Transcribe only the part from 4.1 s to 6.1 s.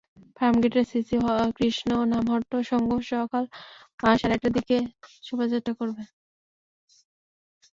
সাড়ে আটটায় শোভাযাত্রা করবে।